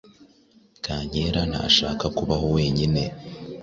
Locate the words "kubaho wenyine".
2.17-3.03